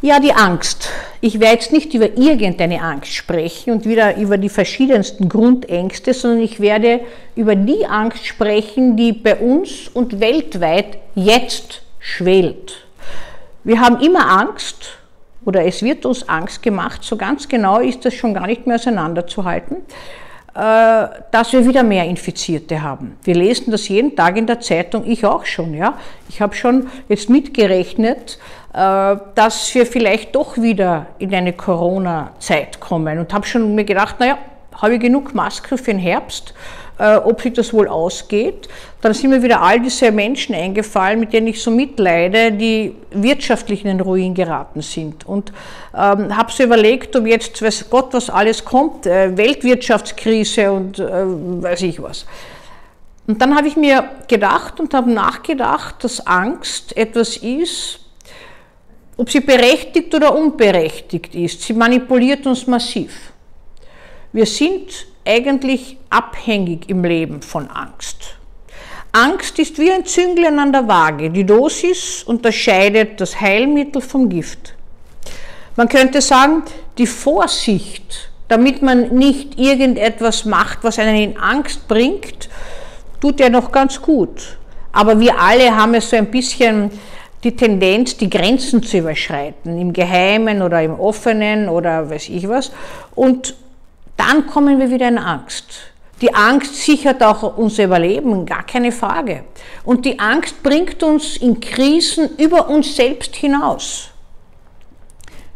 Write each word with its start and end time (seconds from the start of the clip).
Ja, 0.00 0.20
die 0.20 0.32
Angst. 0.32 0.90
Ich 1.20 1.40
werde 1.40 1.54
jetzt 1.54 1.72
nicht 1.72 1.92
über 1.92 2.16
irgendeine 2.16 2.80
Angst 2.80 3.12
sprechen 3.12 3.72
und 3.72 3.84
wieder 3.84 4.16
über 4.16 4.38
die 4.38 4.48
verschiedensten 4.48 5.28
Grundängste, 5.28 6.14
sondern 6.14 6.40
ich 6.40 6.60
werde 6.60 7.00
über 7.34 7.56
die 7.56 7.84
Angst 7.84 8.24
sprechen, 8.24 8.96
die 8.96 9.12
bei 9.12 9.34
uns 9.34 9.88
und 9.88 10.20
weltweit 10.20 10.98
jetzt 11.16 11.82
schwelt. 11.98 12.86
Wir 13.64 13.80
haben 13.80 14.00
immer 14.00 14.30
Angst 14.30 14.98
oder 15.44 15.64
es 15.64 15.82
wird 15.82 16.06
uns 16.06 16.28
Angst 16.28 16.62
gemacht, 16.62 17.02
so 17.02 17.16
ganz 17.16 17.48
genau 17.48 17.80
ist 17.80 18.04
das 18.04 18.14
schon 18.14 18.34
gar 18.34 18.46
nicht 18.46 18.68
mehr 18.68 18.76
auseinanderzuhalten, 18.76 19.78
dass 20.54 21.52
wir 21.52 21.64
wieder 21.64 21.82
mehr 21.82 22.04
Infizierte 22.04 22.82
haben. 22.82 23.16
Wir 23.22 23.34
lesen 23.34 23.70
das 23.70 23.88
jeden 23.88 24.16
Tag 24.16 24.36
in 24.36 24.46
der 24.46 24.60
Zeitung, 24.60 25.04
ich 25.06 25.24
auch 25.24 25.44
schon. 25.44 25.74
Ja? 25.74 25.94
Ich 26.28 26.40
habe 26.40 26.54
schon 26.54 26.88
jetzt 27.08 27.30
mitgerechnet, 27.30 28.38
äh, 28.72 29.16
dass 29.34 29.74
wir 29.74 29.86
vielleicht 29.86 30.34
doch 30.34 30.56
wieder 30.56 31.06
in 31.18 31.34
eine 31.34 31.52
Corona-Zeit 31.52 32.80
kommen 32.80 33.18
und 33.18 33.32
habe 33.32 33.46
schon 33.46 33.74
mir 33.74 33.84
gedacht, 33.84 34.20
naja, 34.20 34.38
habe 34.74 34.94
ich 34.94 35.00
genug 35.00 35.34
Masken 35.34 35.78
für 35.78 35.90
den 35.92 35.98
Herbst, 35.98 36.52
äh, 36.52 36.87
ob 36.98 37.40
sich 37.40 37.52
das 37.52 37.72
wohl 37.72 37.88
ausgeht. 37.88 38.68
Dann 39.00 39.14
sind 39.14 39.30
mir 39.30 39.42
wieder 39.42 39.62
all 39.62 39.80
diese 39.80 40.10
Menschen 40.10 40.54
eingefallen, 40.54 41.20
mit 41.20 41.32
denen 41.32 41.46
ich 41.46 41.62
so 41.62 41.70
mitleide, 41.70 42.50
die 42.50 42.94
wirtschaftlich 43.12 43.84
in 43.84 43.88
den 43.88 44.00
Ruin 44.00 44.34
geraten 44.34 44.82
sind. 44.82 45.26
Und 45.26 45.52
ähm, 45.94 46.36
habe 46.36 46.50
so 46.50 46.64
überlegt, 46.64 47.14
ob 47.14 47.26
jetzt, 47.26 47.62
weiß 47.62 47.88
Gott, 47.88 48.12
was 48.12 48.28
alles 48.28 48.64
kommt, 48.64 49.06
äh, 49.06 49.36
Weltwirtschaftskrise 49.36 50.72
und 50.72 50.98
äh, 50.98 51.04
weiß 51.04 51.82
ich 51.82 52.02
was. 52.02 52.26
Und 53.28 53.42
dann 53.42 53.54
habe 53.54 53.68
ich 53.68 53.76
mir 53.76 54.08
gedacht 54.26 54.80
und 54.80 54.94
habe 54.94 55.12
nachgedacht, 55.12 56.02
dass 56.02 56.26
Angst 56.26 56.96
etwas 56.96 57.36
ist, 57.36 58.00
ob 59.18 59.30
sie 59.30 59.40
berechtigt 59.40 60.14
oder 60.14 60.34
unberechtigt 60.34 61.34
ist, 61.34 61.62
sie 61.62 61.74
manipuliert 61.74 62.46
uns 62.46 62.66
massiv. 62.66 63.32
Wir 64.32 64.46
sind 64.46 65.06
eigentlich 65.28 65.98
abhängig 66.10 66.88
im 66.88 67.04
Leben 67.04 67.42
von 67.42 67.68
Angst. 67.68 68.38
Angst 69.12 69.58
ist 69.58 69.78
wie 69.78 69.90
ein 69.92 70.04
Zünglein 70.04 70.58
an 70.58 70.72
der 70.72 70.88
Waage. 70.88 71.30
Die 71.30 71.44
Dosis 71.44 72.22
unterscheidet 72.24 73.20
das 73.20 73.40
Heilmittel 73.40 74.00
vom 74.02 74.28
Gift. 74.28 74.74
Man 75.76 75.88
könnte 75.88 76.20
sagen, 76.20 76.62
die 76.98 77.06
Vorsicht, 77.06 78.30
damit 78.48 78.82
man 78.82 79.14
nicht 79.14 79.58
irgendetwas 79.58 80.44
macht, 80.44 80.78
was 80.82 80.98
einen 80.98 81.16
in 81.16 81.36
Angst 81.36 81.86
bringt, 81.88 82.48
tut 83.20 83.40
ja 83.40 83.48
noch 83.48 83.70
ganz 83.70 84.00
gut. 84.00 84.58
Aber 84.92 85.20
wir 85.20 85.38
alle 85.38 85.74
haben 85.76 85.94
es 85.94 86.10
so 86.10 86.16
ein 86.16 86.30
bisschen 86.30 86.90
die 87.44 87.54
Tendenz, 87.54 88.16
die 88.16 88.28
Grenzen 88.28 88.82
zu 88.82 88.98
überschreiten, 88.98 89.78
im 89.78 89.92
Geheimen 89.92 90.62
oder 90.62 90.82
im 90.82 90.98
Offenen 90.98 91.68
oder 91.68 92.10
weiß 92.10 92.28
ich 92.30 92.48
was. 92.48 92.72
Und 93.14 93.54
dann 94.18 94.46
kommen 94.46 94.78
wir 94.78 94.90
wieder 94.90 95.08
in 95.08 95.16
Angst. 95.16 95.66
Die 96.20 96.34
Angst 96.34 96.74
sichert 96.74 97.22
auch 97.22 97.56
unser 97.56 97.84
Überleben, 97.84 98.44
gar 98.44 98.64
keine 98.64 98.90
Frage. 98.90 99.44
Und 99.84 100.04
die 100.04 100.18
Angst 100.18 100.62
bringt 100.62 101.02
uns 101.02 101.36
in 101.36 101.60
Krisen 101.60 102.36
über 102.36 102.68
uns 102.68 102.96
selbst 102.96 103.36
hinaus. 103.36 104.10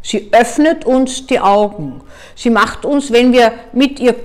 Sie 0.01 0.29
öffnet 0.31 0.85
uns 0.85 1.27
die 1.27 1.39
Augen. 1.39 2.01
Sie 2.35 2.49
macht 2.49 2.85
uns, 2.85 3.11
wenn 3.11 3.33
wir 3.33 3.53
mit 3.73 3.99
ihr 3.99 4.15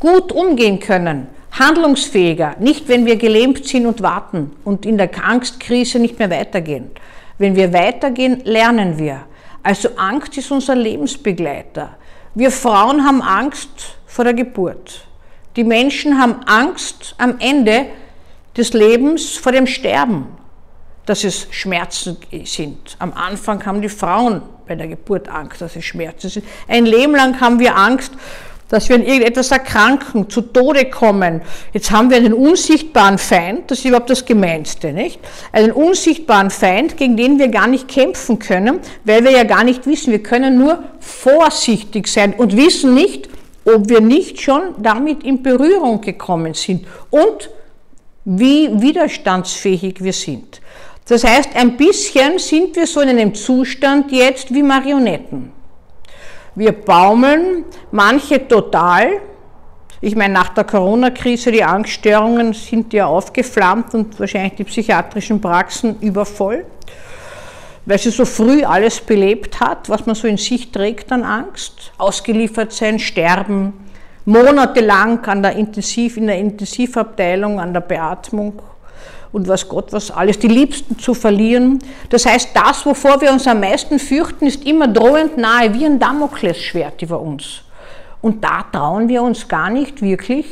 gut 0.00 0.32
umgehen 0.32 0.80
können, 0.80 1.28
handlungsfähiger, 1.52 2.56
nicht 2.58 2.88
wenn 2.88 3.04
wir 3.04 3.16
gelähmt 3.16 3.64
sind 3.66 3.86
und 3.86 4.02
warten 4.02 4.52
und 4.64 4.86
in 4.86 4.96
der 4.96 5.10
Angstkrise 5.22 5.98
nicht 5.98 6.18
mehr 6.18 6.30
weitergehen. 6.30 6.90
Wenn 7.38 7.54
wir 7.54 7.72
weitergehen, 7.72 8.40
lernen 8.44 8.98
wir. 8.98 9.24
Also 9.62 9.90
Angst 9.96 10.36
ist 10.38 10.50
unser 10.50 10.74
Lebensbegleiter. 10.74 11.96
Wir 12.34 12.50
Frauen 12.50 13.04
haben 13.04 13.20
Angst 13.20 13.96
vor 14.06 14.24
der 14.24 14.32
Geburt. 14.32 15.06
Die 15.56 15.64
Menschen 15.64 16.18
haben 16.18 16.42
Angst 16.46 17.14
am 17.18 17.38
Ende 17.40 17.86
des 18.56 18.72
Lebens 18.72 19.36
vor 19.36 19.52
dem 19.52 19.66
Sterben, 19.66 20.28
dass 21.04 21.24
es 21.24 21.46
Schmerzen 21.50 22.16
sind. 22.44 22.96
Am 22.98 23.12
Anfang 23.12 23.64
haben 23.66 23.82
die 23.82 23.90
Frauen 23.90 24.40
bei 24.66 24.74
der 24.74 24.88
Geburt 24.88 25.28
Angst, 25.28 25.60
dass 25.60 25.76
es 25.76 25.84
Schmerzen 25.84 26.30
sind. 26.30 26.46
Ein 26.68 26.86
Leben 26.86 27.14
lang 27.14 27.38
haben 27.38 27.58
wir 27.58 27.76
Angst 27.76 28.12
dass 28.72 28.88
wir 28.88 28.96
an 28.96 29.04
irgendetwas 29.04 29.50
erkranken, 29.50 30.30
zu 30.30 30.40
Tode 30.40 30.86
kommen. 30.86 31.42
Jetzt 31.74 31.90
haben 31.90 32.08
wir 32.08 32.16
einen 32.16 32.32
unsichtbaren 32.32 33.18
Feind, 33.18 33.70
das 33.70 33.80
ist 33.80 33.84
überhaupt 33.84 34.08
das 34.08 34.24
Gemeinste, 34.24 34.94
nicht? 34.94 35.20
Einen 35.52 35.72
unsichtbaren 35.72 36.48
Feind, 36.48 36.96
gegen 36.96 37.18
den 37.18 37.38
wir 37.38 37.48
gar 37.48 37.66
nicht 37.66 37.86
kämpfen 37.86 38.38
können, 38.38 38.80
weil 39.04 39.24
wir 39.24 39.30
ja 39.30 39.44
gar 39.44 39.62
nicht 39.62 39.86
wissen, 39.86 40.10
wir 40.10 40.22
können 40.22 40.56
nur 40.56 40.82
vorsichtig 41.00 42.08
sein 42.08 42.32
und 42.32 42.56
wissen 42.56 42.94
nicht, 42.94 43.28
ob 43.66 43.90
wir 43.90 44.00
nicht 44.00 44.40
schon 44.40 44.62
damit 44.78 45.22
in 45.22 45.42
Berührung 45.42 46.00
gekommen 46.00 46.54
sind 46.54 46.86
und 47.10 47.50
wie 48.24 48.70
widerstandsfähig 48.72 50.02
wir 50.02 50.14
sind. 50.14 50.62
Das 51.06 51.24
heißt, 51.24 51.50
ein 51.56 51.76
bisschen 51.76 52.38
sind 52.38 52.74
wir 52.74 52.86
so 52.86 53.00
in 53.02 53.10
einem 53.10 53.34
Zustand 53.34 54.10
jetzt 54.12 54.54
wie 54.54 54.62
Marionetten. 54.62 55.61
Wir 56.54 56.72
baumeln, 56.72 57.64
manche 57.92 58.46
total. 58.46 59.20
Ich 60.02 60.14
meine, 60.14 60.34
nach 60.34 60.50
der 60.50 60.64
Corona-Krise, 60.64 61.50
die 61.50 61.64
Angststörungen 61.64 62.52
sind 62.52 62.92
ja 62.92 63.06
aufgeflammt 63.06 63.94
und 63.94 64.20
wahrscheinlich 64.20 64.56
die 64.56 64.64
psychiatrischen 64.64 65.40
Praxen 65.40 65.98
übervoll, 66.00 66.66
weil 67.86 67.98
sie 67.98 68.10
so 68.10 68.26
früh 68.26 68.64
alles 68.64 69.00
belebt 69.00 69.60
hat, 69.60 69.88
was 69.88 70.04
man 70.04 70.14
so 70.14 70.28
in 70.28 70.36
sich 70.36 70.70
trägt 70.70 71.10
an 71.10 71.22
Angst. 71.22 71.92
Ausgeliefert 71.96 72.72
sein, 72.72 72.98
sterben, 72.98 73.72
monatelang 74.26 75.24
an 75.24 75.42
der 75.42 75.56
Intensiv, 75.56 76.18
in 76.18 76.26
der 76.26 76.38
Intensivabteilung, 76.38 77.60
an 77.60 77.72
der 77.72 77.80
Beatmung 77.80 78.60
und 79.32 79.48
was 79.48 79.68
Gott 79.68 79.92
was 79.92 80.10
alles, 80.10 80.38
die 80.38 80.48
Liebsten 80.48 80.98
zu 80.98 81.14
verlieren. 81.14 81.78
Das 82.10 82.26
heißt, 82.26 82.50
das, 82.54 82.84
wovor 82.84 83.20
wir 83.20 83.32
uns 83.32 83.46
am 83.46 83.60
meisten 83.60 83.98
fürchten, 83.98 84.46
ist 84.46 84.64
immer 84.64 84.88
drohend 84.88 85.38
nahe, 85.38 85.72
wie 85.74 85.86
ein 85.86 85.98
Damoklesschwert 85.98 87.00
über 87.02 87.20
uns. 87.20 87.62
Und 88.20 88.44
da 88.44 88.64
trauen 88.70 89.08
wir 89.08 89.22
uns 89.22 89.48
gar 89.48 89.70
nicht 89.70 90.00
wirklich, 90.00 90.46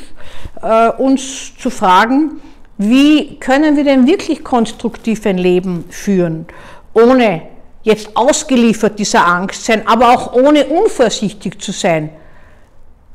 äh, 0.61 0.91
uns 0.91 1.57
zu 1.57 1.71
fragen, 1.71 2.41
wie 2.79 3.37
können 3.39 3.77
wir 3.77 3.85
denn 3.85 4.07
wirklich 4.07 4.43
konstruktiv 4.43 5.25
ein 5.27 5.39
Leben 5.39 5.85
führen, 5.91 6.47
ohne 6.95 7.43
jetzt 7.83 8.17
ausgeliefert 8.17 8.99
dieser 8.99 9.27
Angst 9.27 9.65
sein, 9.65 9.87
aber 9.87 10.11
auch 10.11 10.33
ohne 10.33 10.65
unvorsichtig 10.67 11.61
zu 11.61 11.73
sein 11.73 12.11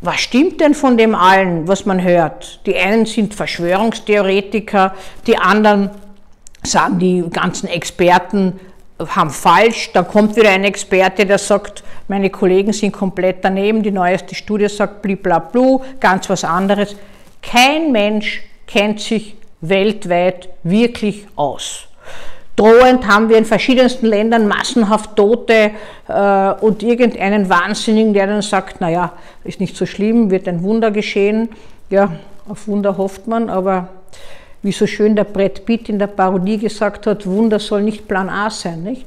was 0.02 0.20
stimmt 0.20 0.62
denn 0.62 0.74
von 0.74 0.98
dem 0.98 1.16
allen, 1.16 1.68
was 1.68 1.86
man 1.86 2.02
hört? 2.02 2.60
Die 2.66 2.76
einen 2.76 3.06
sind 3.06 3.34
Verschwörungstheoretiker, 3.34 4.94
die 5.26 5.38
anderen 5.38 5.90
sagen, 6.64 7.00
die 7.00 7.24
ganzen 7.30 7.68
Experten 7.68 8.60
haben 9.00 9.30
falsch. 9.30 9.92
Da 9.94 10.04
kommt 10.04 10.36
wieder 10.36 10.50
ein 10.50 10.64
Experte, 10.64 11.26
der 11.26 11.38
sagt, 11.38 11.84
meine 12.08 12.30
Kollegen 12.30 12.74
sind 12.74 12.92
komplett 12.92 13.44
daneben, 13.44 13.84
die 13.84 13.92
neueste 13.92 14.36
Studie 14.36 14.70
sagt 14.70 15.02
bliblablu, 15.02 15.82
ganz 16.00 16.30
was 16.30 16.44
anderes. 16.44 16.96
Kein 17.42 17.92
Mensch 17.92 18.44
kennt 18.68 19.00
sich 19.00 19.36
weltweit 19.62 20.50
wirklich 20.64 21.28
aus. 21.36 21.88
Drohend 22.56 23.06
haben 23.06 23.28
wir 23.28 23.38
in 23.38 23.46
verschiedensten 23.46 24.06
Ländern 24.06 24.48
massenhaft 24.48 25.16
Tote 25.18 25.72
äh, 26.08 26.52
und 26.62 26.84
irgendeinen 26.84 27.50
Wahnsinnigen, 27.50 28.14
der 28.14 28.28
dann 28.28 28.42
sagt, 28.42 28.80
naja, 28.80 29.12
ist 29.44 29.60
nicht 29.60 29.76
so 29.76 29.86
schlimm, 29.86 30.32
wird 30.32 30.48
ein 30.48 30.64
Wunder 30.64 30.92
geschehen. 30.92 31.50
Ja, 31.90 32.14
auf 32.48 32.68
Wunder 32.68 32.98
hofft 32.98 33.28
man, 33.28 33.50
aber 33.50 33.90
wie 34.62 34.72
so 34.72 34.88
schön 34.88 35.18
der 35.18 35.26
Brett 35.26 35.66
Pitt 35.66 35.90
in 35.90 36.00
der 36.00 36.08
Parodie 36.08 36.58
gesagt 36.58 37.08
hat, 37.08 37.28
Wunder 37.28 37.60
soll 37.60 37.84
nicht 37.84 38.08
Plan 38.08 38.30
A 38.30 38.50
sein. 38.50 38.84
Nicht? 38.84 39.06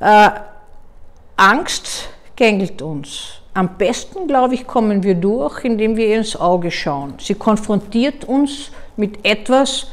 Äh, 0.00 0.30
Angst 1.36 2.08
gängelt 2.34 2.82
uns. 2.82 3.40
Am 3.54 3.78
besten, 3.78 4.26
glaube 4.26 4.54
ich, 4.54 4.66
kommen 4.66 5.02
wir 5.04 5.14
durch, 5.14 5.64
indem 5.64 5.96
wir 5.96 6.08
ihr 6.08 6.18
ins 6.18 6.34
Auge 6.34 6.72
schauen. 6.72 7.14
Sie 7.20 7.34
konfrontiert 7.34 8.24
uns 8.24 8.72
mit 8.96 9.24
etwas, 9.24 9.86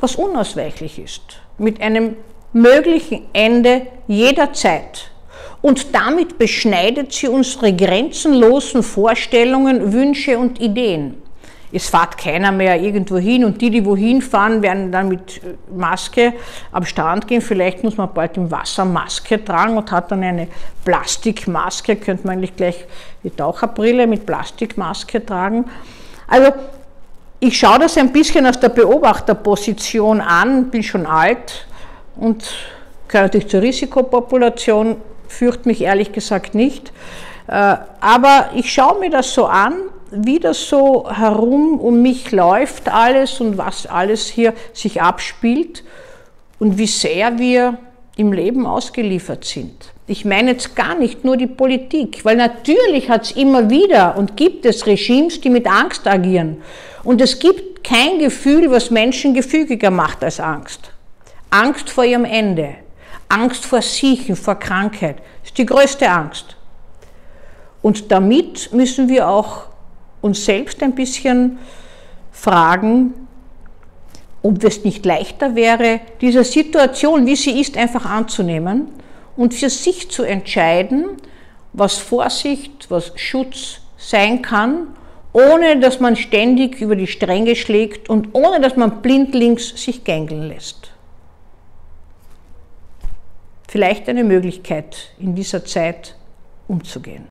was 0.00 0.16
unausweichlich 0.16 0.98
ist 0.98 1.45
mit 1.58 1.80
einem 1.80 2.16
möglichen 2.52 3.22
Ende 3.32 3.86
jederzeit. 4.06 5.10
Und 5.62 5.94
damit 5.94 6.38
beschneidet 6.38 7.12
sie 7.12 7.28
unsere 7.28 7.74
grenzenlosen 7.74 8.82
Vorstellungen, 8.82 9.92
Wünsche 9.92 10.38
und 10.38 10.60
Ideen. 10.60 11.16
Es 11.72 11.88
fährt 11.88 12.16
keiner 12.16 12.52
mehr 12.52 12.80
irgendwo 12.80 13.18
hin 13.18 13.44
und 13.44 13.60
die, 13.60 13.70
die 13.70 13.84
wohin 13.84 14.22
fahren, 14.22 14.62
werden 14.62 14.92
dann 14.92 15.08
mit 15.08 15.40
Maske 15.76 16.32
am 16.70 16.84
Strand 16.84 17.26
gehen. 17.26 17.40
Vielleicht 17.40 17.82
muss 17.82 17.96
man 17.96 18.14
bald 18.14 18.36
im 18.36 18.50
Wasser 18.50 18.84
Maske 18.84 19.44
tragen 19.44 19.76
und 19.76 19.90
hat 19.90 20.10
dann 20.12 20.22
eine 20.22 20.46
Plastikmaske, 20.84 21.96
könnte 21.96 22.26
man 22.26 22.36
eigentlich 22.36 22.56
gleich 22.56 22.84
die 23.24 23.30
Taucherbrille 23.30 24.06
mit 24.06 24.24
Plastikmaske 24.24 25.26
tragen. 25.26 25.64
Also 26.28 26.52
ich 27.40 27.58
schaue 27.58 27.78
das 27.78 27.96
ein 27.98 28.12
bisschen 28.12 28.46
aus 28.46 28.58
der 28.60 28.70
Beobachterposition 28.70 30.20
an, 30.20 30.70
bin 30.70 30.82
schon 30.82 31.06
alt 31.06 31.66
und 32.16 32.44
gehöre 33.08 33.24
natürlich 33.24 33.48
zur 33.48 33.62
Risikopopulation. 33.62 34.96
fürchte 35.28 35.68
mich 35.68 35.82
ehrlich 35.82 36.12
gesagt 36.12 36.54
nicht. 36.54 36.92
Äh, 37.48 37.76
aber 38.00 38.50
ich 38.54 38.72
schaue 38.72 39.00
mir 39.00 39.10
das 39.10 39.34
so 39.34 39.46
an, 39.46 39.74
wie 40.10 40.38
das 40.38 40.68
so 40.68 41.10
herum 41.10 41.78
um 41.78 42.00
mich 42.00 42.30
läuft 42.32 42.88
alles 42.88 43.40
und 43.40 43.58
was 43.58 43.86
alles 43.86 44.26
hier 44.26 44.54
sich 44.72 45.02
abspielt 45.02 45.84
und 46.58 46.78
wie 46.78 46.86
sehr 46.86 47.38
wir 47.38 47.78
im 48.16 48.32
Leben 48.32 48.66
ausgeliefert 48.66 49.44
sind. 49.44 49.92
Ich 50.08 50.24
meine 50.24 50.52
jetzt 50.52 50.76
gar 50.76 50.94
nicht 50.94 51.24
nur 51.24 51.36
die 51.36 51.48
Politik, 51.48 52.24
weil 52.24 52.36
natürlich 52.36 53.10
hat 53.10 53.24
es 53.24 53.32
immer 53.32 53.70
wieder 53.70 54.16
und 54.16 54.36
gibt 54.36 54.64
es 54.64 54.86
Regimes, 54.86 55.40
die 55.40 55.50
mit 55.50 55.66
Angst 55.66 56.06
agieren. 56.06 56.62
Und 57.02 57.20
es 57.20 57.40
gibt 57.40 57.82
kein 57.82 58.20
Gefühl, 58.20 58.70
was 58.70 58.92
Menschen 58.92 59.34
gefügiger 59.34 59.90
macht 59.90 60.22
als 60.22 60.38
Angst. 60.38 60.92
Angst 61.50 61.90
vor 61.90 62.04
ihrem 62.04 62.24
Ende, 62.24 62.76
Angst 63.28 63.66
vor 63.66 63.82
Siechen, 63.82 64.36
vor 64.36 64.54
Krankheit, 64.54 65.16
ist 65.44 65.58
die 65.58 65.66
größte 65.66 66.08
Angst. 66.08 66.56
Und 67.82 68.12
damit 68.12 68.72
müssen 68.72 69.08
wir 69.08 69.28
auch 69.28 69.66
uns 70.20 70.44
selbst 70.44 70.82
ein 70.84 70.94
bisschen 70.94 71.58
fragen, 72.30 73.14
ob 74.42 74.62
es 74.62 74.84
nicht 74.84 75.04
leichter 75.04 75.56
wäre, 75.56 76.00
diese 76.20 76.44
Situation, 76.44 77.26
wie 77.26 77.34
sie 77.34 77.60
ist, 77.60 77.76
einfach 77.76 78.04
anzunehmen 78.04 78.88
und 79.36 79.54
für 79.54 79.70
sich 79.70 80.10
zu 80.10 80.22
entscheiden, 80.22 81.16
was 81.72 81.98
Vorsicht, 81.98 82.90
was 82.90 83.12
Schutz 83.16 83.80
sein 83.96 84.42
kann, 84.42 84.88
ohne 85.32 85.78
dass 85.80 86.00
man 86.00 86.16
ständig 86.16 86.80
über 86.80 86.96
die 86.96 87.06
Stränge 87.06 87.56
schlägt 87.56 88.08
und 88.08 88.34
ohne 88.34 88.60
dass 88.60 88.76
man 88.76 89.02
blindlings 89.02 89.68
sich 89.82 90.04
gängeln 90.04 90.48
lässt. 90.48 90.90
Vielleicht 93.68 94.08
eine 94.08 94.24
Möglichkeit, 94.24 95.10
in 95.18 95.34
dieser 95.34 95.64
Zeit 95.64 96.16
umzugehen. 96.68 97.24